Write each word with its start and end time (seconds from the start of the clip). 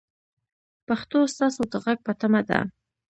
پښتو 0.87 1.17
ستاسو 1.33 1.61
د 1.71 1.73
غږ 1.83 1.97
په 2.05 2.11
تمه 2.19 2.41
ده. 2.49 2.59